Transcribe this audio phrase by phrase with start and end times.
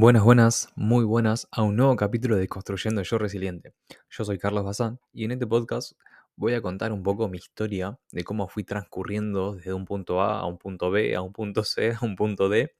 [0.00, 3.74] Buenas, buenas, muy buenas a un nuevo capítulo de Construyendo Yo Resiliente.
[4.08, 5.92] Yo soy Carlos Bazán y en este podcast
[6.36, 10.40] voy a contar un poco mi historia de cómo fui transcurriendo desde un punto A
[10.40, 12.74] a un punto B, a un punto C, a un punto D,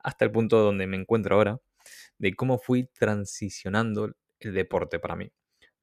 [0.00, 1.60] hasta el punto donde me encuentro ahora,
[2.18, 4.10] de cómo fui transicionando
[4.40, 5.30] el deporte para mí.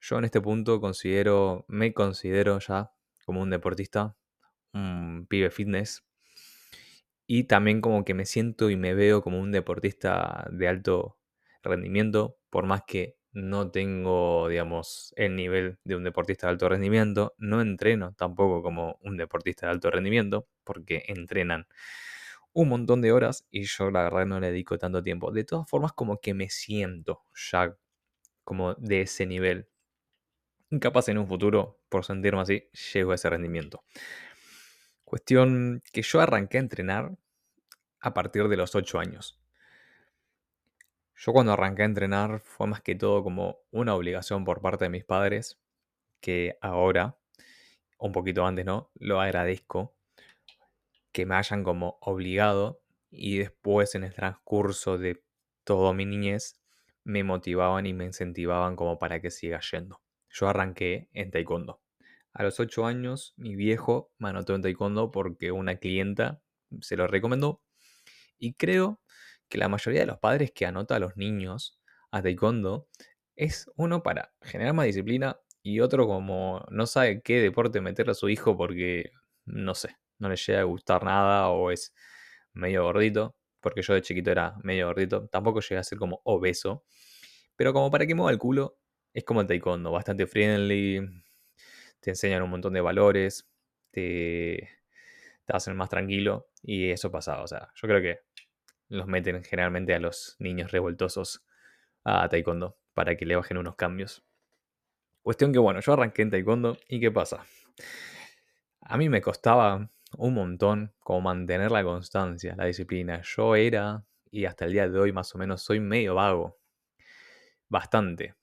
[0.02, 2.92] Yo en este punto considero, me considero ya
[3.26, 4.18] como un deportista,
[4.74, 6.04] un pibe fitness,
[7.28, 11.18] y también como que me siento y me veo como un deportista de alto
[11.64, 17.36] rendimiento, por más que no tengo, digamos, el nivel de un deportista de alto rendimiento,
[17.38, 21.68] no entreno tampoco como un deportista de alto rendimiento, porque entrenan
[22.54, 25.32] un montón de horas y yo la verdad no le dedico tanto tiempo.
[25.32, 27.76] De todas formas, como que me siento ya
[28.46, 29.70] como de ese nivel.
[30.82, 33.84] Capaz en un futuro, por sentirme así, llego a ese rendimiento.
[35.08, 37.18] Cuestión que yo arranqué a entrenar
[38.02, 39.40] a partir de los 8 años.
[41.16, 44.90] Yo cuando arranqué a entrenar fue más que todo como una obligación por parte de
[44.90, 45.62] mis padres,
[46.20, 47.18] que ahora,
[47.98, 48.92] un poquito antes, ¿no?
[48.96, 49.96] Lo agradezco,
[51.14, 55.24] que me hayan como obligado y después en el transcurso de
[55.64, 56.60] todo mi niñez
[57.06, 60.02] me motivaban y me incentivaban como para que siga yendo.
[60.30, 61.80] Yo arranqué en taekwondo.
[62.38, 66.40] A los 8 años, mi viejo me anotó en taekwondo porque una clienta
[66.82, 67.64] se lo recomendó.
[68.38, 69.02] Y creo
[69.50, 71.80] que la mayoría de los padres que anota a los niños
[72.12, 72.90] a taekwondo
[73.36, 78.14] es uno para generar más disciplina y otro como no sabe qué deporte meter a
[78.14, 79.14] su hijo porque,
[79.46, 81.92] no sé, no le llega a gustar nada o es
[82.54, 86.86] medio gordito, porque yo de chiquito era medio gordito, tampoco llegué a ser como obeso,
[87.56, 88.78] pero como para que mueva el culo,
[89.12, 91.02] es como el taekwondo, bastante friendly,
[92.00, 93.50] te enseñan un montón de valores,
[93.92, 94.70] te,
[95.46, 97.44] te hacen más tranquilo y eso pasaba.
[97.44, 98.20] O sea, yo creo que
[98.90, 101.46] los meten generalmente a los niños revoltosos
[102.04, 104.26] a taekwondo para que le bajen unos cambios.
[105.22, 107.46] Cuestión que bueno, yo arranqué en taekwondo y ¿qué pasa?
[108.82, 113.22] A mí me costaba un montón como mantener la constancia, la disciplina.
[113.24, 116.58] Yo era, y hasta el día de hoy más o menos, soy medio vago.
[117.68, 118.36] Bastante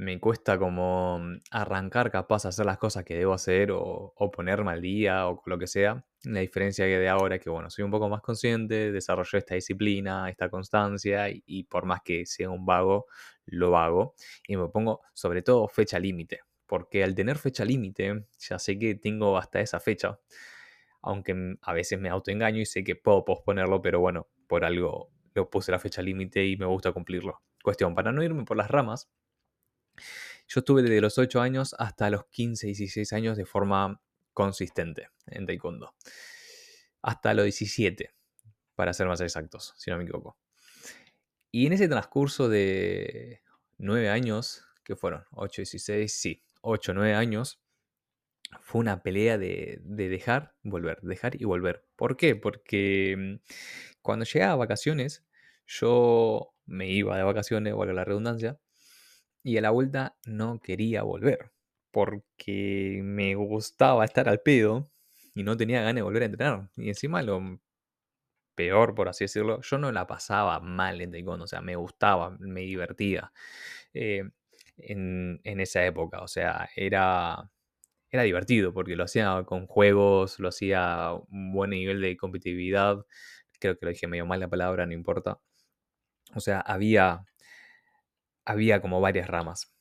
[0.00, 4.72] me cuesta como mm, arrancar capaz a hacer las cosas que debo hacer o, ponerme
[4.72, 6.04] al día o lo que sea.
[6.24, 9.54] La diferencia que de ahora es que, bueno, soy un poco más consciente, desarrollo esta
[9.54, 13.06] disciplina, esta constancia y, por más que sea un vago,
[13.44, 14.14] lo hago.
[14.48, 18.94] Y me pongo sobre todo fecha límite, porque al tener fecha límite ya sé que
[18.94, 20.18] tengo hasta esa fecha.
[21.02, 25.10] Aunque mm, a veces me autoengaño y sé que puedo posponerlo, pero bueno, por algo
[25.34, 27.42] lo puse la fecha límite y me gusta cumplirlo.
[27.62, 29.10] Cuestión, para no irme por las ramas,
[30.48, 34.00] yo estuve desde los 8 años hasta los 15, 16 años de forma
[34.32, 35.94] consistente en taekwondo.
[37.02, 38.10] Hasta los 17,
[38.74, 40.36] para ser más exactos, si no me equivoco.
[41.50, 43.42] Y en ese transcurso de
[43.78, 47.60] 9 años, que fueron 8, 16, sí, 8, 9 años,
[48.60, 51.84] fue una pelea de, de, dejar, volver, dejar y volver.
[51.96, 52.34] ¿Por qué?
[52.34, 55.24] Porque mm, cuando llegaba a vacaciones,
[55.66, 58.58] yo me iba de vacaciones, valga la redundancia,
[59.42, 61.50] y a la vuelta no quería volver
[61.90, 64.90] porque me gustaba estar al pedo
[65.34, 66.70] y no tenía ganas de volver a entrenar.
[66.76, 67.60] Y encima lo
[68.54, 72.36] peor, por así decirlo, yo no la pasaba mal en taekwondo, o sea, me gustaba,
[72.40, 73.32] me divertía
[73.94, 74.24] eh,
[74.78, 77.50] en, en, esa época, o sea, era,
[78.10, 83.04] era divertido porque lo hacía con juegos, lo hacía a un buen nivel de competitividad,
[83.60, 85.40] creo que lo dije medio mal la palabra, no importa.
[86.34, 87.24] O sea, había
[88.50, 89.74] había como varias ramas.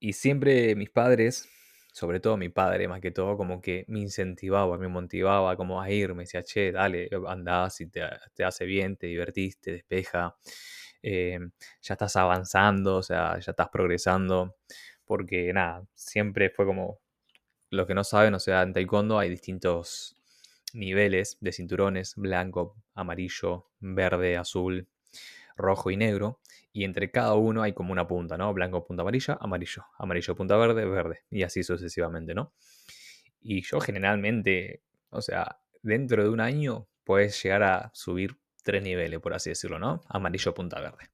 [0.00, 1.48] Y siempre mis padres,
[1.92, 5.90] sobre todo mi padre más que todo, como que me incentivaba, me motivaba como a
[5.90, 8.02] ir, me decía, che, dale, andás y te,
[8.34, 10.36] te hace bien, te divertís, te despeja,
[11.02, 11.38] eh,
[11.82, 14.56] ya estás avanzando, o sea, ya estás progresando,
[15.04, 17.00] porque nada, siempre fue como,
[17.70, 20.16] lo que no saben, o sea, en taekwondo hay distintos
[20.72, 24.88] niveles de cinturones, blanco, amarillo, verde, azul,
[25.56, 26.40] rojo y negro,
[26.74, 28.52] y entre cada uno hay como una punta, ¿no?
[28.52, 32.52] Blanco, punta amarilla, amarillo, amarillo, punta verde, verde, y así sucesivamente, ¿no?
[33.40, 39.20] Y yo generalmente, o sea, dentro de un año puedes llegar a subir tres niveles,
[39.20, 40.00] por así decirlo, ¿no?
[40.08, 41.10] Amarillo, punta verde.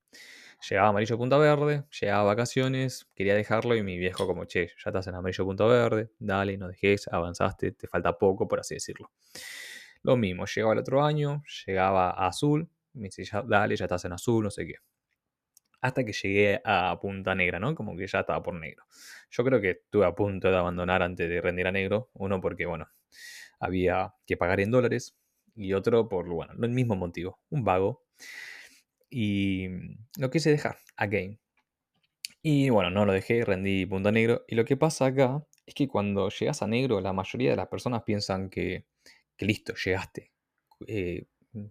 [0.66, 4.90] Llegaba amarillo, punta verde, llegaba a vacaciones, quería dejarlo y mi viejo como, che, ya
[4.90, 9.10] estás en amarillo, punta verde, dale, no dejes, avanzaste, te falta poco, por así decirlo.
[10.02, 14.06] Lo mismo, llegaba el otro año, llegaba a azul, me dice, ya, dale, ya estás
[14.06, 14.76] en azul, no sé qué.
[15.80, 17.74] Hasta que llegué a punta negra, ¿no?
[17.74, 18.84] Como que ya estaba por negro.
[19.30, 22.10] Yo creo que estuve a punto de abandonar antes de rendir a negro.
[22.14, 22.88] Uno porque, bueno,
[23.60, 25.16] había que pagar en dólares.
[25.56, 27.40] Y otro por, bueno, el mismo motivo.
[27.50, 28.04] Un vago.
[29.10, 29.68] y
[30.18, 31.38] lo quise dejar a game.
[32.42, 34.44] Y bueno, no lo dejé, rendí punto negro.
[34.48, 37.68] Y lo que pasa acá es que cuando llegas a negro, la mayoría de las
[37.68, 38.86] personas piensan que,
[39.36, 40.32] que listo, llegaste.
[40.86, 41.26] Eh,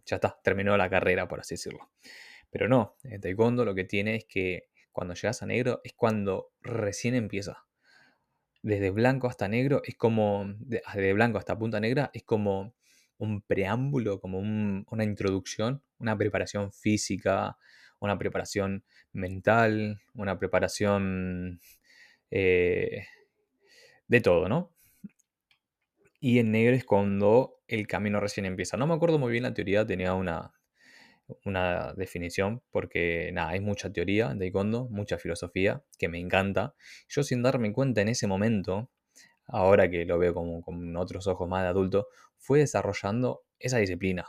[0.06, 1.90] ya está, terminó la carrera, por así decirlo.
[2.52, 6.52] Pero no, en taekwondo lo que tiene es que cuando llegas a negro es cuando
[6.62, 7.66] recién empieza.
[8.62, 12.74] Desde blanco hasta negro es como, de, blanco hasta punta negra es como
[13.18, 17.58] un preámbulo, como una introducción, una preparación física,
[18.00, 21.60] una preparación mental, una preparación
[22.32, 23.06] eh,
[24.08, 24.74] de todo, ¿no?
[26.22, 28.76] Y en negro es cuando el camino recién empieza.
[28.76, 30.54] No me acuerdo muy bien la teoría, tenía una,
[31.46, 36.76] una definición, porque nada, hay mucha teoría de Taekwondo, mucha filosofía, que me encanta.
[37.08, 38.90] Yo sin darme cuenta en ese momento,
[39.46, 44.26] ahora que lo veo como con otros ojos más de adulto, fue desarrollando esa disciplina,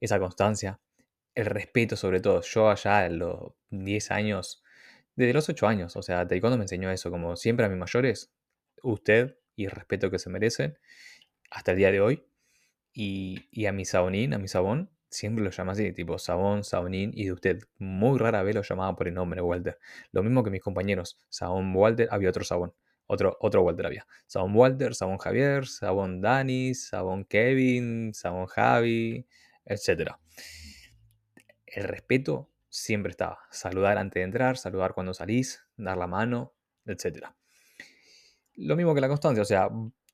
[0.00, 0.80] esa constancia,
[1.34, 2.42] el respeto sobre todo.
[2.42, 4.62] Yo allá a los 10 años,
[5.16, 8.32] desde los 8 años, o sea, Taekwondo me enseñó eso, como siempre a mis mayores,
[8.82, 10.78] usted y el respeto que se merecen,
[11.50, 12.24] hasta el día de hoy.
[12.92, 17.12] Y, y a mi sabonín, a mi sabón, siempre lo llama así, tipo Sabón, Sabonín
[17.14, 17.58] y de usted.
[17.78, 19.78] Muy rara vez lo llamaba por el nombre Walter.
[20.12, 21.18] Lo mismo que mis compañeros.
[21.28, 22.74] Sabón Walter, había otro Sabón.
[23.06, 24.06] Otro, otro Walter había.
[24.26, 29.26] Sabón Walter, Sabón Javier, Sabón Dani, Sabón Kevin, Sabón Javi,
[29.64, 30.12] etc.
[31.66, 33.38] El respeto siempre estaba.
[33.50, 37.28] Saludar antes de entrar, saludar cuando salís, dar la mano, etc.
[38.54, 39.70] Lo mismo que la constancia, o sea,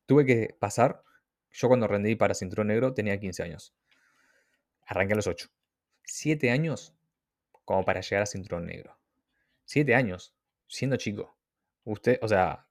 [0.06, 1.02] tuve que pasar.
[1.50, 3.74] Yo cuando rendí para cinturón negro tenía 15 años
[4.86, 5.48] Arranqué a los 8.
[6.04, 6.94] 7 años
[7.64, 8.98] como para llegar a cinturón negro.
[9.64, 10.34] 7 años,
[10.68, 11.36] siendo chico.
[11.84, 12.66] Usted, o sea,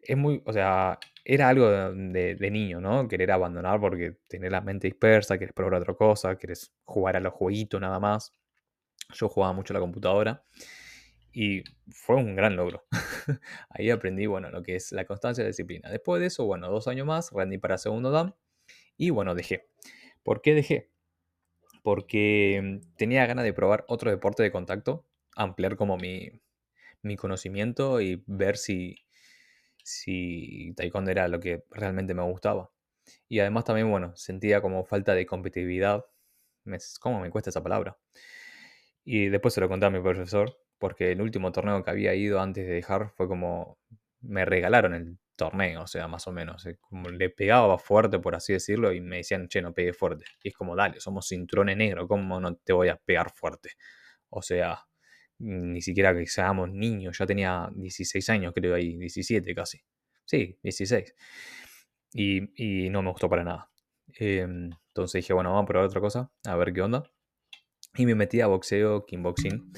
[0.00, 3.06] es muy, o sea, era algo de, niño, ¿no?
[3.08, 7.34] Querer abandonar porque tener la mente dispersa, querés probar otra cosa, querés jugar a los
[7.34, 8.34] jueguitos nada más.
[9.12, 10.44] Yo jugaba mucho a la computadora
[11.32, 12.86] y fue un gran logro.
[13.70, 15.90] Ahí aprendí, bueno, lo que es la constancia y la disciplina.
[15.90, 18.34] Después de eso, bueno, dos años más, rendí para segundo DAM
[18.96, 19.68] y bueno, dejé.
[20.22, 20.90] ¿Por qué dejé?
[21.88, 26.38] Porque tenía ganas de probar otro deporte de contacto, ampliar como mi,
[27.16, 29.06] conocimiento y ver si,
[29.82, 32.70] si taekwondo era lo que realmente me gustaba.
[33.26, 36.04] Y además también, bueno, sentía como falta de competitividad.
[37.00, 37.96] ¿Cómo me cuesta esa palabra?
[39.02, 42.42] Y después se lo conté a mi profesor, porque el último torneo que había ido
[42.42, 43.78] antes de dejar fue como
[44.20, 46.66] me regalaron el torneo, o sea, más o menos.
[46.66, 50.26] Eh, como le pegaba fuerte, por así decirlo, y me decían, che, no pegue fuerte.
[50.42, 53.70] Y es como, dale, somos cinturones negros, ¿cómo no te voy a pegar fuerte?
[54.30, 54.86] O sea,
[55.38, 59.80] ni siquiera que seamos niños, ya tenía 16 años, creo ahí, 17 casi.
[60.26, 61.14] Sí, 16.
[62.14, 63.70] Y, y no me gustó para nada.
[64.14, 67.04] Em, entonces dije, bueno, vamos a probar otra cosa, a ver qué onda.
[67.96, 69.72] Y me metí a boxeo, kickboxing.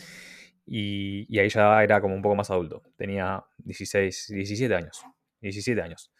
[0.67, 2.83] Y, y ahí ya era como un poco más adulto.
[2.97, 5.05] Tenía 16, 17 años.
[5.41, 6.13] 17 años.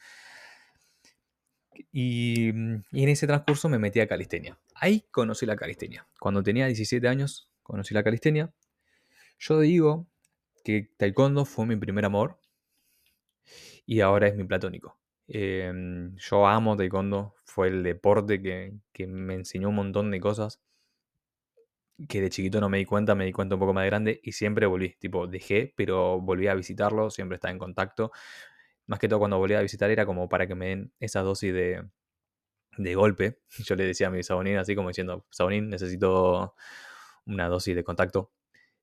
[1.93, 4.59] Y, y, en ese transcurso me metí a calistenia.
[4.75, 6.07] Ahí conocí la calistenia.
[6.19, 8.53] Cuando tenía 17 años, conocí la calistenia.
[9.39, 10.07] Yo digo
[10.65, 12.39] que taekwondo fue mi primer amor
[13.87, 14.99] y ahora es mi platónico.
[15.29, 20.61] Em, yo amo taekwondo, fue el deporte que, que, me enseñó un montón de cosas
[22.09, 24.21] que de chiquito no me di cuenta, me di cuenta un poco más de grande
[24.23, 28.11] y siempre volví, tipo, dejé, pero volví a visitarlo, siempre estaba en contacto,
[28.91, 31.55] más que todo cuando volví a visitar era como para que me den esa dosis
[31.55, 31.85] de,
[32.77, 33.39] de golpe.
[33.65, 36.57] Yo le decía a mi Sabonín así como diciendo, Sabonín, necesito
[37.25, 38.33] una dosis de contacto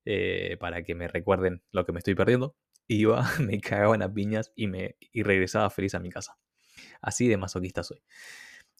[0.06, 2.56] eh, para que me recuerden lo que me estoy perdiendo.
[2.86, 6.38] Iba, me cagaban a piñas y, me, y regresaba feliz a mi casa.
[7.02, 8.02] Así de masoquista soy.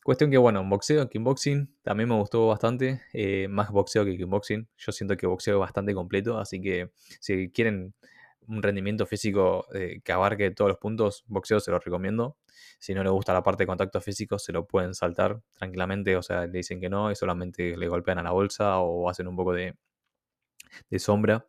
[0.03, 3.03] Cuestión que, bueno, boxeo, kickboxing también me gustó bastante.
[3.13, 4.67] Eh, más boxeo que kickboxing.
[4.79, 7.95] Yo siento que boxeo es bastante completo, así que si quieren
[8.49, 12.37] un rendimiento físico eh, que abarque todos los puntos, boxeo se lo recomiendo.
[12.79, 16.17] Si no le gusta la parte de contacto físico, se lo pueden saltar tranquilamente.
[16.17, 19.29] O sea, le dicen que no y solamente le golpean a la bolsa o hacen
[19.29, 19.77] un poco de,
[20.91, 21.47] de sombra.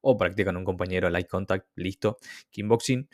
[0.00, 2.18] O practican un compañero light contact, listo.
[2.50, 3.08] Kickboxing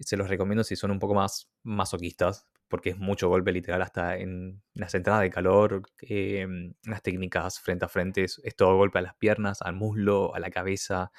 [0.00, 4.16] se los recomiendo si son un poco más masoquistas, porque es mucho golpe literal hasta
[4.16, 9.02] en las entradas de calor, em, las técnicas frente a frente, es, todo golpe a
[9.02, 11.12] las piernas, al muslo, a la cabeza,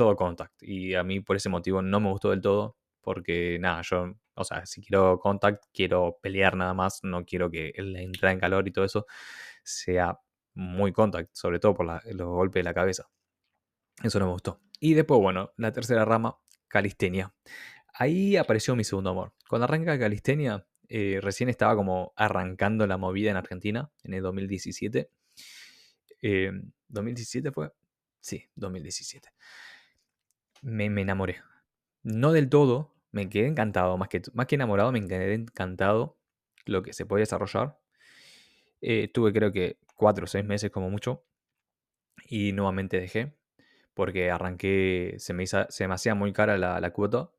[0.00, 0.62] todo contact.
[0.62, 4.44] Y a mí por ese motivo no me gustó del todo, porque nada, yo, o
[4.44, 8.66] sea, si quiero contact, quiero pelear nada más, no quiero que la entrada en calor
[8.66, 9.04] y todo eso
[9.62, 10.18] sea
[10.54, 13.10] muy contact, sobre todo por los golpes de la cabeza.
[14.02, 14.62] Eso no me gustó.
[14.80, 17.34] Y después, bueno, la tercera rama, calistenia.
[17.92, 19.34] Ahí apareció mi segundo amor.
[19.50, 25.10] Cuando arranca calistenia, eh, recién estaba como arrancando la movida en Argentina, en el 2017.
[26.22, 26.52] Eh,
[26.88, 27.70] ¿2017 fue?
[28.18, 29.28] Sí, 2017.
[30.62, 31.42] Me, me enamoré.
[32.02, 36.18] No del todo, me quedé encantado, más que, más que enamorado, me quedé encantado
[36.66, 37.78] lo que se puede desarrollar.
[38.80, 41.24] Eh, tuve creo que cuatro o seis meses como mucho
[42.26, 43.34] y nuevamente dejé
[43.94, 47.30] porque arranqué, se me, se me hacía muy cara la, la, cuota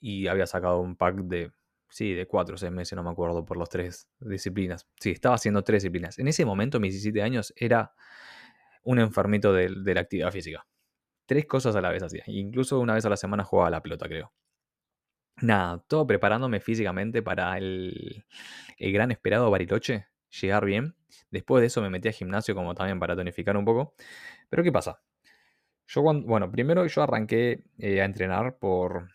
[0.00, 1.52] y había sacado un pack de,
[1.88, 4.86] sí, de cuatro o seis meses, no me acuerdo, por las tres disciplinas.
[5.00, 6.18] Sí, estaba haciendo tres disciplinas.
[6.18, 7.94] En ese momento, mis 17 años, era
[8.82, 10.66] un enfermito de la actividad física.
[11.26, 12.22] Tres cosas a la vez hacía.
[12.26, 14.32] Incluso una vez a la semana jugaba la pelota, creo.
[15.42, 18.24] Nada, todo preparándome físicamente para el,
[18.78, 20.06] el gran esperado Bariloche,
[20.40, 20.94] llegar bien.
[21.30, 23.94] Después de eso me metí a gimnasio como también para tonificar un poco.
[24.48, 25.00] Pero ¿qué pasa?
[25.86, 29.10] Yo cuando, bueno, primero yo arranqué eh, a entrenar por,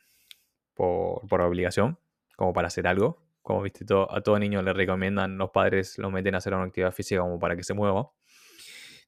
[0.73, 1.97] por, por, obligación,
[2.35, 3.23] como para hacer algo.
[3.41, 6.65] Como viste, todo, a todo niño le recomiendan, los padres lo meten a hacer una
[6.65, 8.11] actividad física como para que se mueva.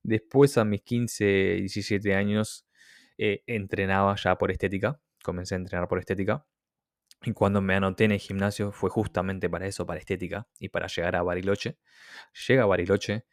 [0.01, 1.25] Después a mis 15,
[1.59, 2.67] 17 años
[3.17, 4.99] eh, entrenaba ya por estética.
[5.23, 6.45] Comencé a entrenar por estética.
[7.23, 10.87] Y cuando me anoté en el gimnasio fue justamente para eso, para estética y para
[10.87, 11.77] llegar a Bariloche.
[12.47, 13.25] Llega a Bariloche,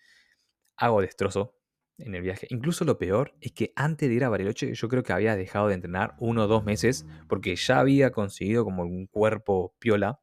[0.77, 1.57] hago destrozo
[1.99, 2.47] en el viaje.
[2.51, 5.69] Incluso lo peor es que antes de ir a Bariloche yo creo que había dejado
[5.69, 10.21] de entrenar uno o dos meses porque ya había conseguido como un cuerpo piola.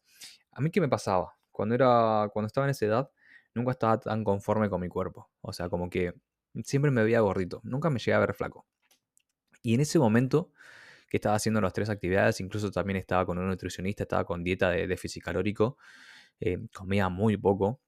[0.52, 1.38] A mí qué me pasaba?
[1.52, 3.12] Cuando, era, cuando estaba en esa edad
[3.54, 5.30] nunca estaba tan conforme con mi cuerpo.
[5.42, 6.14] O sea, como que
[6.64, 8.66] siempre me veía gordito, nunca me llegué a ver flaco.
[9.68, 10.54] Y en ese momento
[11.10, 14.70] que estaba haciendo las tres actividades, incluso también estaba con un nutricionista, estaba con dieta
[14.70, 15.78] de déficit calórico,
[16.40, 17.82] eh, comía muy poco,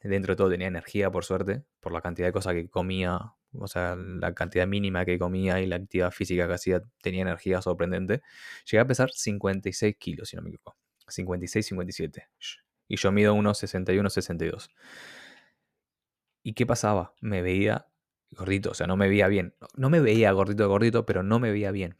[0.00, 3.18] dentro de todo tenía energía por suerte, por la cantidad de cosas que comía,
[3.52, 7.60] o sea, la cantidad mínima que comía y la actividad física que hacía tenía energía
[7.62, 8.22] sorprendente.
[8.70, 10.76] Llegué a pesar 56 kilos, si no me equivoco.
[11.08, 12.28] 56, 57.
[12.86, 14.70] Y yo mido unos 61, 62.
[16.44, 17.12] ¿Y qué pasaba?
[17.20, 17.87] Me veía
[18.30, 19.54] gordito, o sea, no me veía bien.
[19.76, 21.96] No me veía gordito, gordito, pero no me veía bien.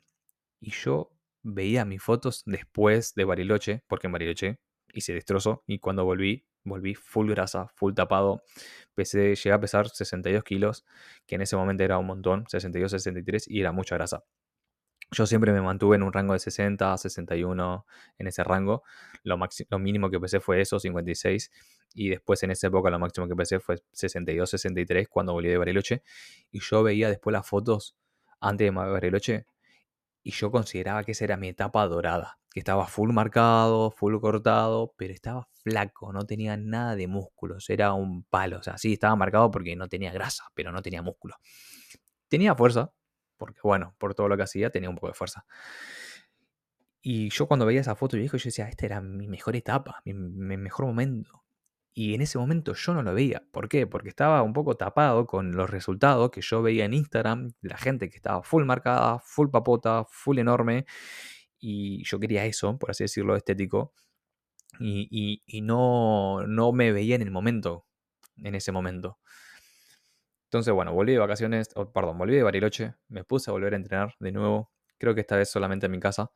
[0.60, 4.60] Y yo veía mis fotos después de Bariloche, porque en Bariloche
[4.92, 8.42] hice destrozo y cuando volví, volví full grasa, full tapado.
[8.94, 10.84] Pesé, llegué a pesar 62 kilos,
[11.26, 14.24] que en ese momento era un montón, 62, 63 y era mucha grasa.
[15.10, 17.86] Yo siempre me mantuve en un rango de 60, 61,
[18.18, 18.82] en ese rango.
[19.22, 19.38] Lo,
[19.70, 21.50] lo mínimo que pesé fue eso, 56.
[21.94, 25.58] Y después en esa época lo máximo que pesé fue 62, 63 cuando volví de
[25.58, 26.02] Bariloche.
[26.50, 27.96] Y yo veía después las fotos
[28.40, 29.46] antes de Bariloche
[30.28, 34.92] y yo consideraba que esa era mi etapa dorada, que estaba full marcado, full cortado,
[34.98, 39.16] pero estaba flaco, no tenía nada de músculos, era un palo, o sea, sí, estaba
[39.16, 41.36] marcado porque no tenía grasa, pero no tenía músculo.
[42.28, 42.92] Tenía fuerza,
[43.38, 45.46] porque bueno, por todo lo que hacía tenía un poco de fuerza.
[47.00, 50.12] Y yo cuando veía esa foto yo decía, esta era mi mejor etapa, mi
[50.58, 51.42] mejor momento.
[52.00, 53.42] Y en ese momento yo no lo veía.
[53.50, 53.88] ¿Por qué?
[53.88, 58.08] Porque estaba un poco tapado con los resultados que yo veía en Instagram la gente
[58.08, 60.86] que estaba full marcada, full papota, full enorme.
[61.58, 63.94] Y yo quería eso, por así decirlo, estético.
[64.78, 67.84] Y, no, no me veía en el momento,
[68.36, 69.18] en ese momento.
[70.44, 74.14] Entonces, bueno, volví de vacaciones, perdón, volví de Bariloche, me puse a volver a entrenar
[74.20, 74.70] de nuevo.
[74.98, 76.30] Creo que esta vez solamente en mi casa.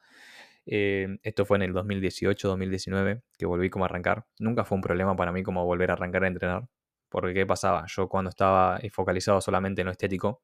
[0.67, 4.27] Eh, esto fue en el 2018-2019 que volví como a arrancar.
[4.39, 6.69] Nunca fue un problema para mí como volver a arrancar a entrenar.
[7.09, 7.85] Porque ¿qué pasaba?
[7.89, 10.43] Yo cuando estaba focalizado solamente en lo estético,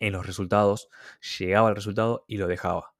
[0.00, 0.88] en los resultados,
[1.38, 2.94] llegaba al resultado y lo dejaba.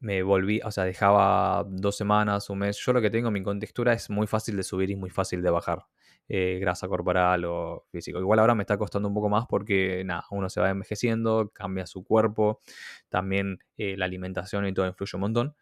[0.00, 2.78] Me volví, o sea, dejaba dos semanas, un mes.
[2.78, 5.50] Yo lo que tengo, mi contextura es muy fácil de subir y muy fácil de
[5.50, 5.86] bajar.
[6.28, 8.18] Eh, grasa corporal o físico.
[8.18, 11.86] Igual ahora me está costando un poco más porque nada, uno se va envejeciendo, cambia
[11.86, 12.60] su cuerpo,
[13.08, 15.56] también eh, la alimentación y todo influye un montón.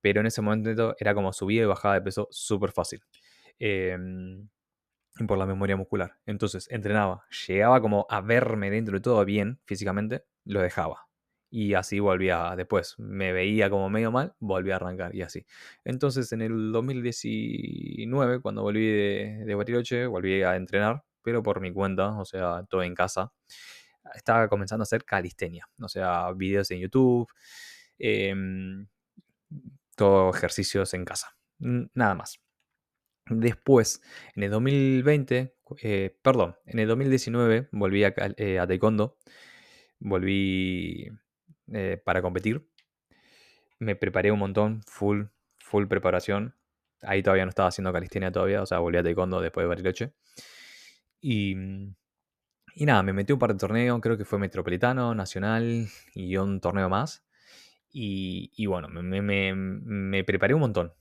[0.00, 3.02] Pero en ese momento era como subida y bajada de peso súper fácil.
[3.58, 4.48] Em,
[5.28, 6.18] por la memoria muscular.
[6.26, 11.09] Entonces entrenaba, llegaba como a verme dentro de todo bien físicamente, lo dejaba
[11.50, 12.94] y así volvía después.
[12.98, 15.44] Me veía como medio mal, volví a arrancar y así.
[15.84, 21.72] Entonces en el 2019, cuando volví de, de Bariloche, volví a entrenar, pero por mi
[21.72, 23.32] cuenta, o sea, todo en casa.
[24.14, 27.28] Estaba comenzando a hacer calistenia, o sea, videos en YouTube,
[27.98, 28.34] eh,
[30.34, 32.40] ejercicios en casa, nada más.
[33.26, 34.02] Después,
[34.34, 39.18] en el 2020, eh, perdón, en el 2019 volví a, eh, a taekwondo,
[40.00, 41.10] volví
[41.72, 42.66] eh, para competir.
[43.78, 45.24] Me preparé un montón, full,
[45.58, 46.54] full preparación.
[47.02, 50.14] Ahí todavía no estaba haciendo calistenia todavía, o sea, volví a taekwondo después de Bariloche.
[51.20, 51.56] Y,
[52.74, 56.60] y nada, me metí un par de torneos, creo que fue Metropolitano, Nacional y un
[56.60, 57.24] torneo más.
[57.92, 60.92] Y, y bueno, me, me, me, preparé un montón.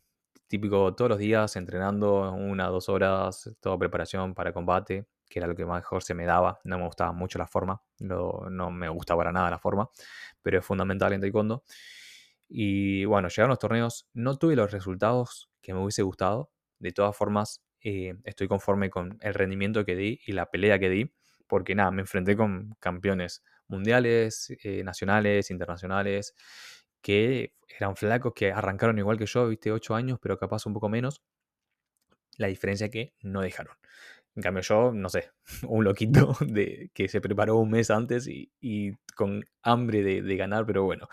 [0.48, 5.08] Típico todos los días entrenando una, dos horas, toda preparación para combate.
[5.30, 6.60] Que era lo que mejor se me daba.
[6.64, 9.90] No me gustaba mucho la forma, no, no me gusta para nada la forma,
[10.42, 11.64] pero es fundamental en taekwondo.
[12.48, 16.52] Y bueno, llegaron los torneos, no tuve los resultados que me hubiese gustado.
[16.80, 20.90] De todas formas, eh, estoy conforme con el rendimiento que di y la pelea que
[20.90, 21.14] di,
[21.48, 26.36] porque nada, me enfrenté con campeones mundiales, eh, nacionales, internacionales,
[27.02, 30.90] que eran flacos, que arrancaron igual que yo, viste, 8 años, pero capaz un poco
[30.90, 31.22] menos.
[32.38, 33.76] La diferencia es que no dejaron.
[34.36, 35.32] En cambio yo, no sé,
[35.68, 40.84] un loquito de, que se preparó un mes antes y, con hambre de, ganar, pero
[40.86, 41.08] bueno,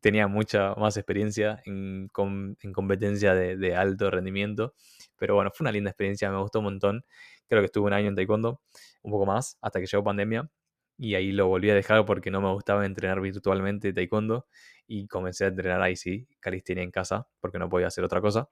[0.00, 4.74] tenía mucha más experiencia en, competencia de, alto rendimiento.
[5.16, 7.04] Pero bueno, fue una linda experiencia, me gustó un montón.
[7.48, 8.60] Creo que estuve un año en taekwondo,
[9.02, 10.50] un poco más, hasta que llegó pandemia.
[10.98, 14.46] Y ahí lo volví a dejar porque no me gustaba entrenar virtualmente taekwondo.
[14.86, 18.48] Y comencé a entrenar ahí sí, calistenia en casa, porque no podía hacer otra cosa.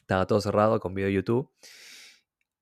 [0.00, 1.50] Estaba todo cerrado con video de YouTube.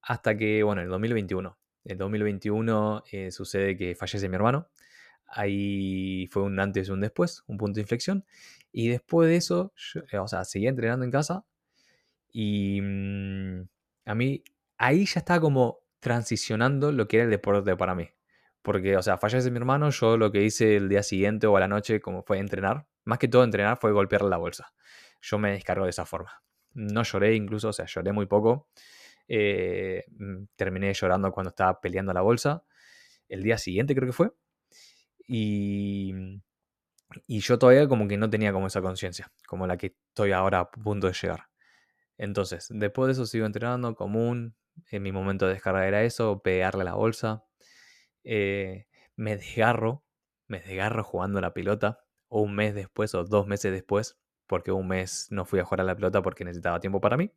[0.02, 1.58] Hasta que, bueno, en el 2021.
[1.84, 4.68] En el 2021 eh, sucede que fallece mi hermano.
[5.26, 8.24] Ahí fue un antes y un después, un punto de inflexión.
[8.72, 9.72] Y después de eso,
[10.10, 11.44] eh, o sea, seguía entrenando en casa.
[12.32, 13.62] Y mm,
[14.06, 14.42] a mí,
[14.78, 18.10] ahí ya estaba como transicionando lo que era el deporte para mí.
[18.62, 21.60] Porque, o sea, fallece mi hermano, yo lo que hice el día siguiente o a
[21.60, 24.72] la noche, como fue entrenar, más que todo entrenar, fue golpearle la bolsa.
[25.20, 26.42] Yo me descargo de esa forma.
[26.74, 28.68] No lloré incluso, o sea, lloré muy poco.
[29.28, 32.64] Eh, mm, terminé llorando cuando estaba peleando la bolsa.
[33.28, 34.32] El día siguiente creo que fue.
[35.26, 36.12] Y,
[37.26, 40.60] y yo todavía como que no tenía como esa conciencia, como la que estoy ahora
[40.60, 41.48] a punto de llegar.
[42.18, 44.56] Entonces, después de eso sigo entrenando común.
[44.90, 47.44] En mi momento de descarga era eso, pegarle la bolsa.
[48.24, 48.86] Eh,
[49.16, 50.04] me desgarro,
[50.48, 52.00] me desgarro jugando la pelota.
[52.28, 55.82] O un mes después o dos meses después, porque un mes no fui a jugar
[55.82, 57.30] a la pelota porque necesitaba tiempo para mí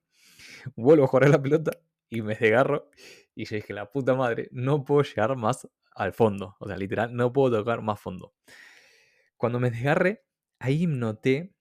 [0.76, 1.72] vuelvo a jugar a la pelota
[2.10, 2.89] y me desgarro.
[3.36, 6.56] Y yo dije, la puta madre, no puedo llegar más al fondo.
[6.60, 8.34] O sea, literal, no puedo tocar más fondo.
[9.38, 10.24] Cuando me desgarré,
[10.60, 11.54] ahí noté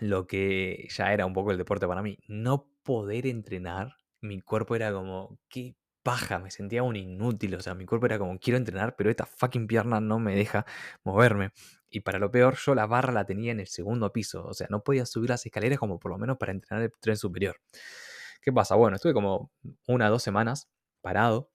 [0.00, 2.18] lo que ya era un poco el deporte para mí.
[2.28, 7.54] No poder entrenar, mi cuerpo era como, qué paja, me sentía un inútil.
[7.54, 10.64] O sea, mi cuerpo era como, quiero entrenar, pero esta fucking pierna no me deja
[11.04, 11.50] moverme.
[11.90, 14.44] Y para lo peor, yo la barra la tenía en el segundo piso.
[14.46, 17.16] O sea, no podía subir las escaleras como por lo menos para entrenar el tren
[17.16, 17.56] superior.
[18.40, 18.76] ¿Qué pasa?
[18.76, 19.50] Bueno, estuve como
[19.86, 20.70] una o dos semanas
[21.02, 21.50] parado.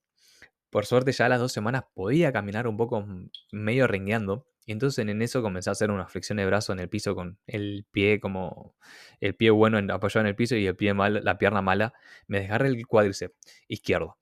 [0.69, 3.05] Por suerte ya a las dos semanas podía caminar un poco
[3.51, 4.45] medio ringueando.
[4.65, 7.37] Y entonces en eso comencé a hacer una flexión de brazo en el piso con
[7.45, 8.75] el pie como
[9.21, 11.93] el pie bueno apoyado en el piso y el pie mal, la pierna mala.
[12.27, 13.35] Me desgarré el cuádriceps
[13.67, 14.17] izquierdo.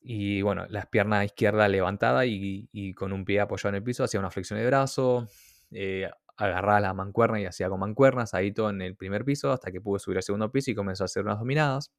[0.00, 4.20] Y bueno, la pierna izquierda levantada y, con un pie apoyado en el piso hacía
[4.20, 5.28] una flexión de brazo,
[5.70, 9.72] eh, agarraba la mancuerna y hacía con mancuernas, ahí todo en el primer piso, hasta
[9.72, 11.92] que pude subir al segundo piso y comenzó a hacer unas dominadas.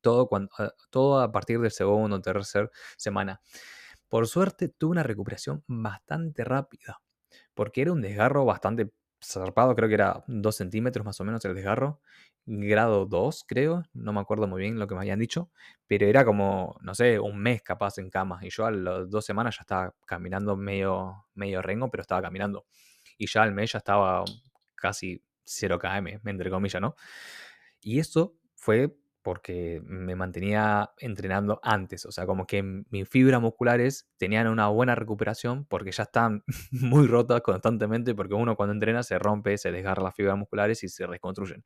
[0.00, 3.40] Todo, cuando, ah, todo a partir del segundo o tercer semana.
[4.08, 7.02] Por suerte tuve una recuperación bastante rápida,
[7.54, 11.54] porque era un desgarro bastante zarpado, creo que era 2 centímetros más o menos el
[11.54, 12.00] desgarro,
[12.48, 15.50] grado 2 creo, no me acuerdo muy bien lo que me habían dicho,
[15.86, 19.24] pero era como, no sé, un mes capaz en cama, y yo a las dos
[19.24, 22.66] semanas ya estaba caminando medio, medio rengo, pero estaba caminando,
[23.18, 24.24] y ya al mes ya estaba
[24.74, 26.94] casi 0 km, entre comillas, ¿no?
[27.80, 34.08] Y eso fue porque me mantenía entrenando antes, o sea, como que mis fibras musculares
[34.16, 39.18] tenían una buena recuperación porque ya están muy rotas constantemente, porque uno cuando entrena se
[39.18, 41.62] rompe, se desgarra las fibras musculares y se reconstruyen.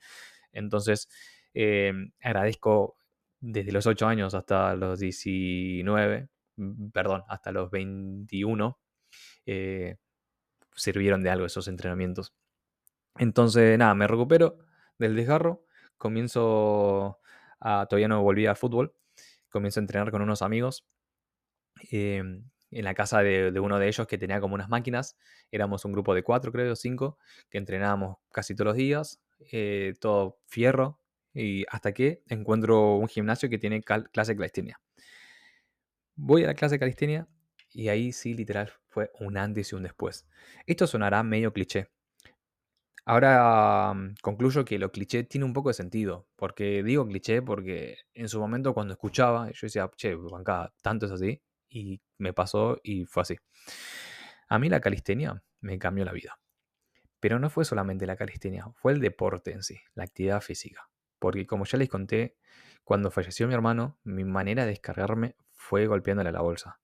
[0.53, 1.09] Entonces,
[1.55, 2.97] em, agradezco
[3.41, 8.79] desde los 8 años hasta los 19, mm, perdón, hasta los 21,
[9.47, 9.97] eh,
[10.75, 12.35] sirvieron de algo esos entrenamientos.
[13.19, 14.59] Entonces, nada, me recupero
[14.99, 15.65] del desgarro,
[15.99, 17.21] comienzo
[17.89, 18.95] todavía no volví al fútbol.
[19.51, 20.87] Comienzo a entrenar con unos amigos
[21.91, 25.17] em, en la casa de, uno de ellos que tenía como unas máquinas.
[25.51, 27.19] Éramos un grupo de cuatro, creo, cinco,
[27.51, 31.01] que entrenábamos casi todos los días, eh, todo fierro,
[31.35, 34.81] y hasta que encuentro un gimnasio que tiene clase de calistenia.
[36.15, 37.29] Voy a la clase de calistenia
[37.71, 40.27] y ahí sí, literal, fue un antes y un después.
[40.67, 41.89] Esto sonará medio cliché,
[43.05, 47.99] Ahora mm, concluyo que lo cliché tiene un poco de sentido, porque digo cliché porque
[48.15, 52.79] en su momento cuando escuchaba, yo decía, che, banca, tanto es así, y me pasó
[52.83, 53.37] y fue así.
[54.49, 56.39] A mí la calistenia me cambió la vida,
[57.23, 61.47] pero no fue solamente la calistenia, fue el deporte en sí, la actividad física, porque
[61.47, 62.37] como ya les conté,
[62.83, 66.81] cuando falleció mi hermano, mi manera de descargarme fue golpeándole la bolsa.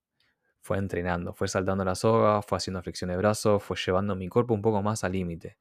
[0.60, 4.54] Fue entrenando, fue saltando la soga, fue haciendo flexión de brazos, fue llevando mi cuerpo
[4.54, 5.58] un poco más al límite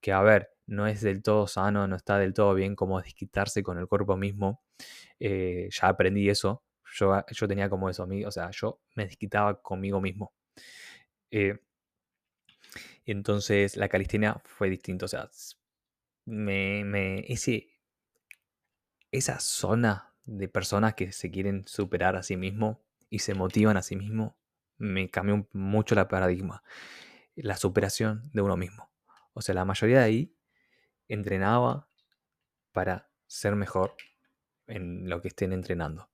[0.00, 3.62] que a ver, no es del todo sano, no está del todo bien como desquitarse
[3.62, 4.62] con el cuerpo mismo.
[5.20, 9.04] Eh, ya aprendí eso, Yo, yo tenía como eso a mí, o sea, yo me
[9.06, 10.32] desquitaba conmigo mismo.
[11.30, 11.58] Eh,
[13.10, 15.30] entonces la calistenia fue distinto, o sea,
[16.26, 17.68] me, ese,
[19.10, 23.82] esa zona de personas que se quieren superar a sí mismo y se motivan a
[23.82, 24.38] sí mismo,
[24.78, 26.62] me cambió mucho la paradigma,
[27.34, 28.90] la superación de uno mismo.
[29.32, 30.36] O sea, la mayoría de ahí
[31.08, 31.88] entrenaba
[32.72, 33.96] para ser mejor
[34.66, 36.10] en lo que estén entrenando.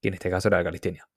[0.00, 1.08] Que en este caso era la calistenia.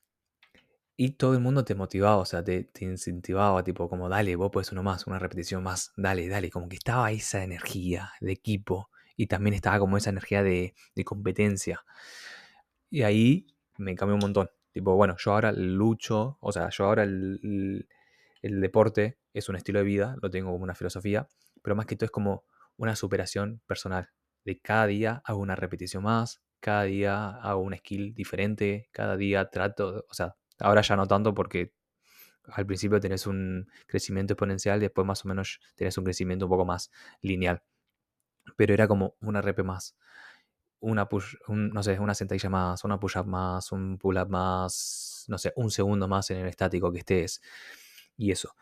[0.99, 4.49] Y todo el mundo te motivaba, o sea, te, te, incentivaba, tipo, como, dale, vos
[4.51, 8.89] puedes uno más, una repetición más, dale, dale, como que estaba esa energía de equipo
[9.15, 11.85] y también estaba como esa energía de, de competencia.
[12.89, 14.49] Y ahí me cambió un montón.
[14.71, 17.89] Tipo, bueno, yo ahora lucho, o sea, yo ahora el, el,
[18.41, 21.27] el deporte es un estilo de vida, lo tengo como una filosofía,
[21.61, 22.43] pero más que todo es como
[22.75, 24.09] una superación personal.
[24.45, 29.49] De cada día hago una repetición más, cada día hago un skill diferente, cada día
[29.49, 31.73] trato, o sea, Ahora ya no tanto porque
[32.51, 36.65] al principio tenés un crecimiento exponencial, después más o menos tenés un crecimiento un poco
[36.65, 36.91] más
[37.21, 37.61] lineal.
[38.55, 39.97] Pero era como una rep más,
[40.79, 45.53] una push, no sé, una sentadilla más, una push-up más, un pull-up más, no sé,
[45.55, 47.41] un segundo más en el estático que estés
[48.15, 48.55] y eso.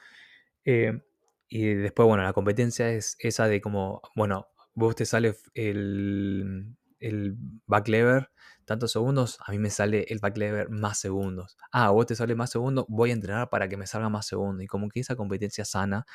[0.65, 1.01] Eh,
[1.47, 6.75] y después, bueno, la competencia es esa de como, bueno, vos te sale el,
[7.07, 7.35] el
[7.67, 8.31] back lever
[8.65, 11.55] tantos segundos, a mí me sale el back lever más segundos.
[11.71, 14.63] Ah, vos te sale más segundos, voy a entrenar para que me salga más segundos.
[14.63, 16.05] Y como que esa competencia sana,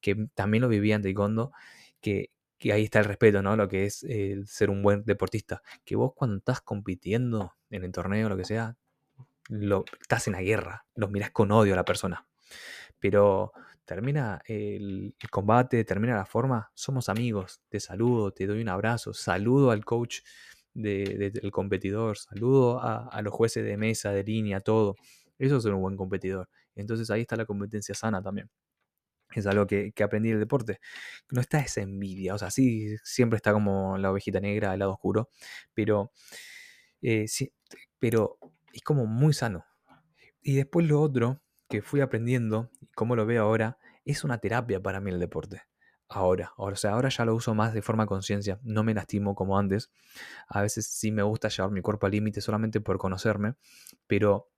[0.00, 1.52] que también lo vivía en Taekwondo,
[2.00, 3.56] que, que ahí está el respeto, ¿no?
[3.56, 4.06] Lo que es
[4.46, 5.62] ser un buen deportista.
[5.84, 8.76] Que vos cuando estás compitiendo en el torneo, lo que sea,
[9.48, 12.26] lo, estás en la guerra, los mirás con odio a la persona.
[13.00, 13.52] Pero
[13.88, 19.70] termina el, combate, termina la forma, somos amigos, te saludo, te doy un abrazo, saludo
[19.70, 20.18] al coach
[20.74, 24.94] de, de, del competidor, saludo a, los jueces de mesa, de línea, todo.
[25.38, 26.50] Eso es un buen competidor.
[26.74, 28.50] Entonces ahí está la competencia sana también.
[29.34, 30.80] Es algo que, que aprendí del deporte.
[31.30, 34.92] No está esa envidia, o sea, sí, siempre está como la ovejita negra, el lado
[34.92, 35.30] oscuro,
[35.72, 36.12] pero,
[37.00, 37.54] eh, sí,
[37.98, 38.38] pero
[38.70, 39.64] es como muy sano.
[40.42, 44.80] Y después lo otro que fui aprendiendo, y como lo veo ahora, es una terapia
[44.82, 45.62] para mí el deporte.
[46.08, 49.58] Ahora, o sea, ahora ya lo uso más de forma conciencia, no me lastimo como
[49.58, 49.90] antes.
[50.48, 53.56] A veces sí me gusta llevar mi cuerpo al límite solamente por conocerme,
[54.06, 54.50] pero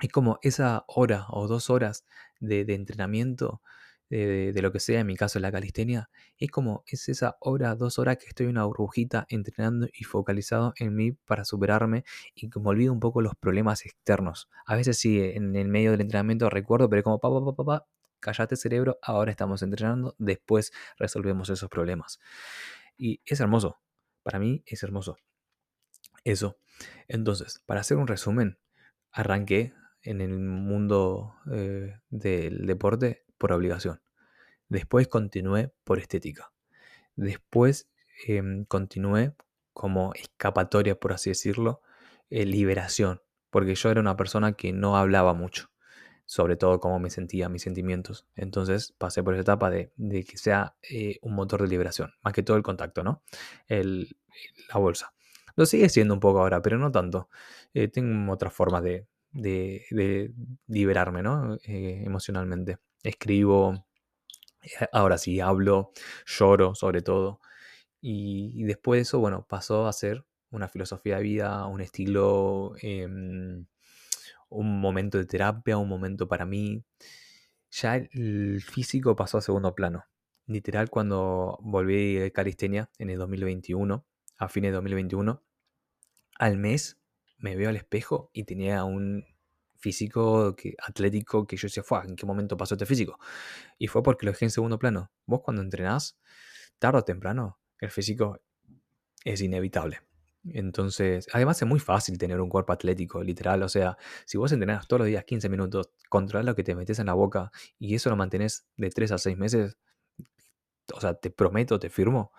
[0.00, 2.04] es como esa hora o dos horas
[2.38, 3.62] de entrenamiento
[4.08, 7.98] de, lo que sea, en mi caso la calistenia, es como es esa hora, dos
[7.98, 12.92] horas que estoy una burbujita entrenando y focalizado en mí para superarme y que olvido
[12.92, 14.48] un poco los problemas externos.
[14.64, 17.64] A veces sí, en el medio del entrenamiento recuerdo, pero como pa, pa, pa, pa,
[17.64, 17.86] pa
[18.20, 22.18] callate cerebro, ahora estamos entrenando, después resolvemos esos problemas.
[22.96, 23.78] Y es hermoso,
[24.22, 25.16] para mí es hermoso.
[26.24, 26.58] Eso.
[27.08, 28.58] Entonces, para hacer un resumen,
[29.12, 34.00] arranqué en el mundo eh, del deporte por obligación.
[34.68, 36.52] Después continué por estética.
[37.14, 37.88] Después
[38.26, 39.34] eh, continué
[39.72, 41.82] como escapatoria, por así decirlo,
[42.30, 45.70] eh, liberación, porque yo era una persona que no hablaba mucho
[46.28, 48.26] sobre todo cómo me sentía, mis sentimientos.
[48.34, 49.92] Entonces pasé por esa etapa de,
[50.28, 53.22] que sea eh, un motor de liberación, más que todo el contacto, ¿no?
[53.68, 55.14] La bolsa.
[55.54, 57.30] Lo sigue siendo un poco ahora, pero no tanto.
[57.74, 59.06] Eh, tengo otras formas de,
[60.66, 61.56] liberarme, ¿no?
[61.64, 62.78] Emocionalmente.
[63.06, 63.86] Escribo,
[64.62, 65.92] eh, ahora sí hablo,
[66.26, 67.40] lloro sobre todo.
[68.00, 72.74] Y, después de eso, bueno, pasó a ser una filosofía de vida, un estilo...
[72.82, 73.06] Eh,
[74.48, 76.84] un momento de terapia, un momento para mí.
[77.70, 80.04] Ya el físico pasó a segundo plano.
[80.46, 84.06] Literal, cuando volví de calistenia en el 2021,
[84.38, 85.42] a fines de 2021,
[86.38, 86.98] al mes
[87.38, 89.24] me veo al espejo y tenía un
[89.78, 93.18] físico que, atlético que yo decía, fue, ¿en qué momento pasó este físico?
[93.78, 95.10] Y fue porque lo dejé en segundo plano.
[95.26, 96.18] Vos cuando entrenás,
[96.78, 98.40] tarde o temprano, el físico
[99.24, 100.00] es inevitable.
[100.52, 103.62] Entonces, además es muy fácil tener un cuerpo atlético, literal.
[103.62, 106.98] O sea, si vos entrenás todos los días 15 minutos, controlar lo que te metes
[106.98, 109.76] en la boca y eso lo mantenés de 3 a 6 meses,
[110.94, 112.32] o sea, te prometo, te firmo,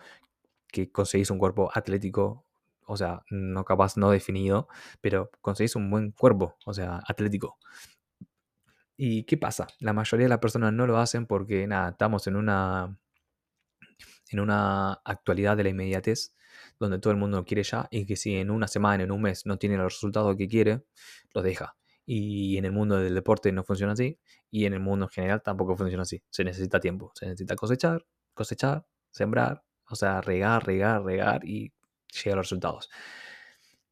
[0.67, 2.47] que conseguís un cuerpo atlético,
[2.88, 4.67] o sea, no capaz, no definido,
[5.02, 7.58] pero conseguís un buen cuerpo, o sea, atlético.
[8.95, 9.67] ¿Y qué pasa?
[9.80, 12.97] La mayoría de las personas no lo hacen porque, nada, estamos en una,
[14.32, 16.34] en una actualidad de la inmediatez
[16.80, 19.21] donde todo el mundo lo quiere ya y que si en una semana, en un
[19.21, 20.86] mes no tiene los resultados que quiere,
[21.34, 21.76] lo deja.
[22.06, 24.19] Y en el mundo del deporte no funciona así
[24.50, 26.23] y en el mundo en general tampoco funciona así.
[26.30, 31.73] Se necesita tiempo, se necesita cosechar, cosechar, sembrar, o sea, regar, regar, regar y
[32.13, 32.89] llegar a los resultados.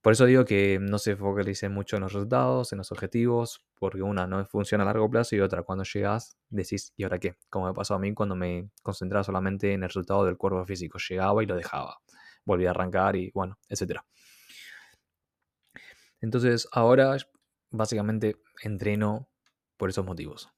[0.05, 4.03] Por eso digo que no se focalice mucho en los resultados, en los objetivos, porque
[4.03, 7.37] una no funciona a largo plazo y otra cuando llegas decís, ¿y ahora qué?
[7.49, 10.99] Como me pasó a mí cuando me concentraba solamente en el resultado del cuerpo físico.
[11.09, 11.97] Llegaba y lo dejaba.
[12.45, 14.01] Volví a arrancar y bueno, etc.
[16.21, 17.17] Entonces ahora
[17.71, 19.27] básicamente entreno
[19.75, 20.51] por esos motivos.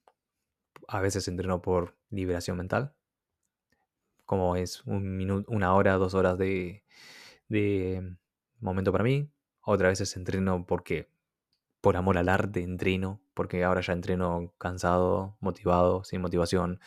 [0.90, 2.94] A veces entreno por liberación mental,
[4.26, 6.84] como es un minuto, una hora, dos horas de,
[7.50, 8.18] de
[8.60, 9.30] momento para mí.
[9.62, 11.10] Otras veces entreno porque
[11.82, 16.80] por amor al arte entreno, porque ahora ya entreno cansado, motivado, sin motivación,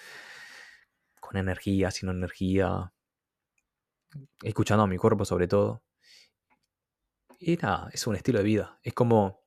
[1.21, 2.93] con energía, sin energía,
[4.43, 5.83] escuchando a mi cuerpo sobre todo.
[7.39, 8.79] Y nada, es un estilo de vida.
[8.83, 9.41] Es como.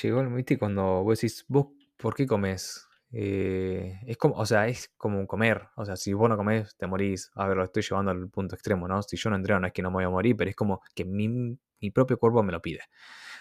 [0.00, 0.58] Llegó el ¿viste?
[0.58, 2.86] Cuando vos decís, vos, ¿por qué comes?
[3.12, 5.68] Eh, es como, o sea, es como comer.
[5.76, 7.30] O sea, si vos no comés, te morís.
[7.34, 9.02] A ver, lo estoy llevando al punto extremo, ¿no?
[9.02, 10.80] Si yo no entreno, no es que no me voy a morir, pero es como
[10.94, 12.80] que mi, mi propio cuerpo me lo pide.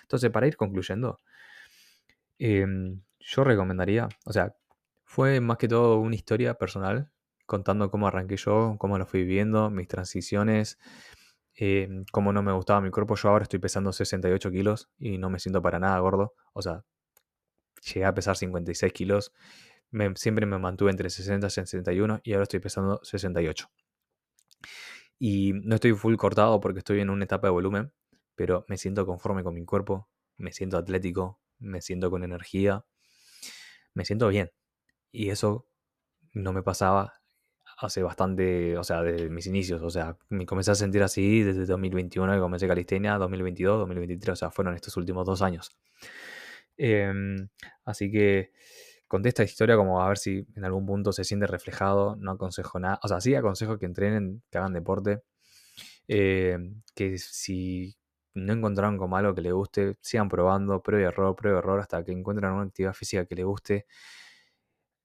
[0.04, 1.20] Entonces, para ir concluyendo,
[2.40, 4.56] em, yo recomendaría, o sea,
[5.04, 7.12] fue más que todo una historia personal,
[7.46, 10.78] contando cómo arranqué yo, cómo lo fui viviendo, mis transiciones,
[11.56, 13.16] em, cómo no me gustaba mi cuerpo.
[13.16, 16.34] Yo ahora estoy pesando 68 kilos y no me siento para nada gordo.
[16.54, 16.84] O sea,
[17.86, 19.34] llegué a pesar 56 kilos.
[20.16, 23.70] siempre me mantuve entre 60 y 61 y ahora estoy pesando 68.
[25.18, 27.94] Y no estoy full cortado porque estoy en una etapa de volumen,
[28.36, 32.86] pero me siento conforme con mi cuerpo, me siento atlético, me siento con energía,
[33.94, 34.52] me siento bien.
[35.12, 35.68] Y eso
[36.34, 37.14] no me pasaba
[37.78, 41.66] hace bastante, o sea, desde mis inicios, o sea, me comencé a sentir así desde
[41.66, 45.76] 2021 que comencé calistenia, 2022, 2023, o sea, fueron estos últimos dos años.
[46.78, 47.50] Em,
[47.86, 48.52] así que
[49.08, 52.80] conté esta historia como a ver si en algún punto se siente reflejado, no aconsejo
[52.80, 55.24] nada, o sea, sí aconsejo que entrenen, que hagan deporte,
[56.08, 57.98] em, que si
[58.36, 61.80] no encontraron como algo que les guste, sigan probando, prueba y error, prueba y error,
[61.82, 63.86] hasta que encuentren una actividad física que les guste.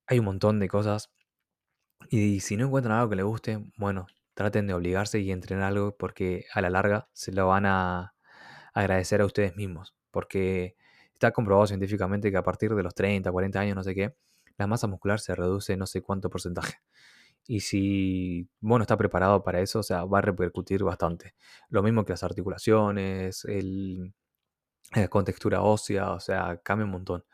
[0.06, 1.10] Hay un montón de cosas.
[2.10, 5.96] Y si no encuentran algo que les guste, bueno, traten de obligarse y entrenar algo
[5.96, 8.14] porque a la larga se lo van a
[8.74, 9.94] agradecer a ustedes mismos.
[10.10, 10.76] Porque
[11.20, 14.14] está comprobado científicamente que a partir de los 30, 40 años, no sé qué,
[14.56, 16.78] la masa muscular se reduce no sé cuánto porcentaje.
[17.46, 21.34] Y si bueno está preparado para eso, o sea, va a repercutir bastante.
[21.68, 24.14] Lo mismo que las articulaciones, el,
[24.94, 27.24] la contextura ósea, o sea, cambia un montón.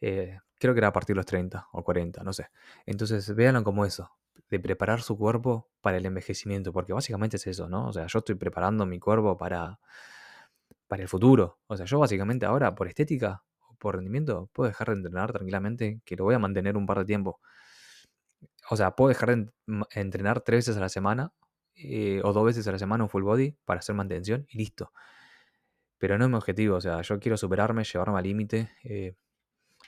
[0.00, 2.48] Eh, creo que era a partir de los 30 o 40, no sé.
[2.86, 4.10] Entonces, véanlo como eso,
[4.50, 7.88] de preparar su cuerpo para el envejecimiento, porque básicamente es eso, ¿no?
[7.88, 9.78] O sea, yo estoy preparando mi cuerpo para,
[10.92, 11.58] para el futuro.
[11.68, 16.02] O sea, yo básicamente ahora, por estética o por rendimiento, puedo dejar de entrenar tranquilamente,
[16.04, 17.40] que lo voy a mantener un par de tiempo
[18.68, 19.50] o sea, puedo dejar de
[19.94, 21.32] entrenar tres veces a la semana
[21.76, 24.92] eh, o dos veces a la semana un full body para hacer mantención y listo.
[25.96, 28.70] Pero no es mi objetivo, o sea, yo quiero superarme, llevarme al límite.
[28.84, 29.14] Eh,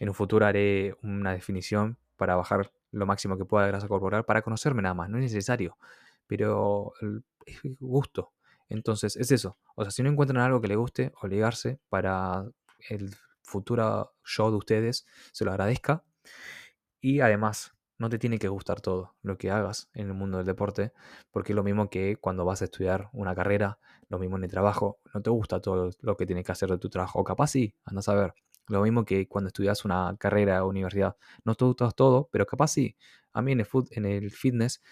[0.00, 4.24] en un futuro haré una definición para bajar lo máximo que pueda de grasa corporal
[4.24, 5.76] para conocerme nada más, no es necesario,
[6.26, 6.94] pero
[7.46, 8.33] es gusto.
[8.68, 9.58] Entonces, es eso.
[9.76, 12.46] O sea, si no encuentran algo que les guste, obligarse para
[12.88, 16.02] el futuro show de ustedes se lo agradezca.
[17.00, 20.46] Y además, no te tiene que gustar todo lo que hagas en el mundo del
[20.46, 20.92] deporte,
[21.30, 24.50] porque es lo mismo que cuando vas a estudiar una carrera, lo mismo en el
[24.50, 27.48] trabajo, no te gusta todo lo que tienes que hacer de tu trabajo, o capaz
[27.48, 28.34] sí, andas a ver.
[28.68, 32.68] Lo mismo que cuando estudias una carrera o universidad, no te gusta todo, pero capaz
[32.68, 32.96] sí.
[33.32, 34.82] A mí en el fitness,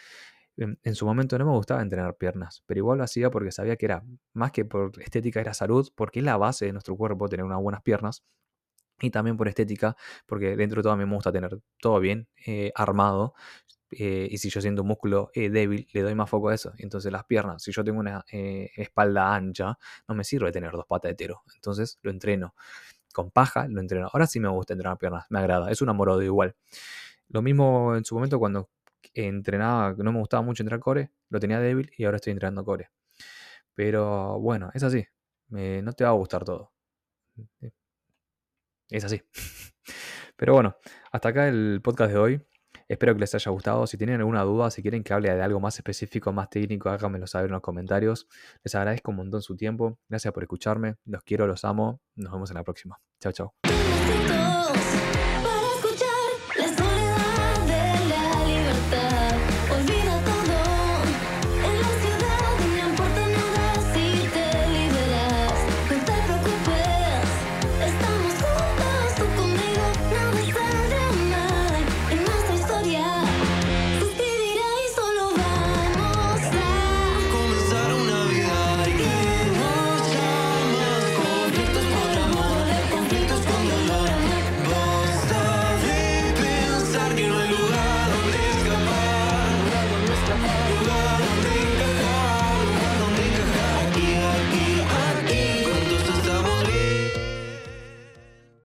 [0.57, 3.87] en, su momento no me gustaba entrenar piernas, pero igual lo hacía porque sabía que
[3.87, 7.45] era más que por estética, era salud, porque es la base de nuestro cuerpo tener
[7.45, 8.23] unas buenas piernas
[9.01, 12.29] y también por estética, porque dentro de todo a mí me gusta tener todo bien
[12.47, 13.35] eh, armado.
[13.91, 16.73] Eh, y si yo siento un músculo eh, débil, le doy más foco a eso.
[16.79, 21.11] Entonces las piernas, si yo tengo una espalda ancha, no me sirve tener dos patas
[21.11, 21.43] de tero.
[21.57, 22.55] Entonces lo entreno.
[23.13, 24.09] Con paja lo entreno.
[24.13, 25.71] Ahora sí me gusta entrenar piernas, me agrada.
[25.71, 26.57] Es un amorodo igual.
[27.29, 28.71] Lo mismo en su momento cuando
[29.15, 32.91] entrenaba, no me gustaba mucho entrenar core, lo tenía débil y ahora estoy entrenando core.
[33.75, 35.07] Pero bueno, es así.
[35.49, 36.73] no te va a gustar todo.
[38.91, 39.23] Es así.
[40.37, 40.77] Pero bueno,
[41.11, 42.47] hasta acá el podcast de hoy.
[42.89, 43.87] Espero que les haya gustado.
[43.87, 47.27] Si tienen alguna duda, si quieren que hable de algo más específico, más técnico, háganmelo
[47.27, 48.29] saber en los comentarios.
[48.63, 49.99] Les agradezco un montón su tiempo.
[50.09, 50.97] Gracias por escucharme.
[51.07, 52.03] Los quiero, los amo.
[52.17, 53.01] Nos vemos en la próxima.
[53.19, 54.42] Chao, chao.